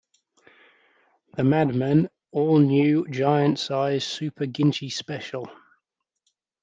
The 1.37 1.43
Madman 1.43 2.09
All-New 2.31 3.07
Giant-Size 3.09 4.03
Super-Ginchy 4.03 4.91
Special! 4.91 5.45